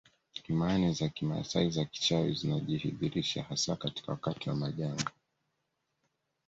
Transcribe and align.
Imani 0.47 0.93
za 0.93 1.09
kimaasai 1.09 1.69
za 1.71 1.85
kichawi 1.85 2.33
zinajidhihirisha 2.33 3.43
hasa 3.43 3.75
katika 3.75 4.11
wakati 4.11 4.49
wa 4.49 4.55
majanga 4.55 5.11